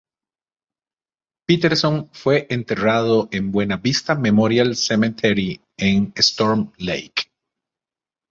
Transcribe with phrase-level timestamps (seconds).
[1.45, 7.27] Peterson fue enterrado en Buena Vista Memorial Cemetery en Storm Lake.